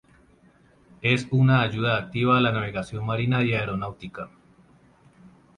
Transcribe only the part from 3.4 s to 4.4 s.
y aeronáutica.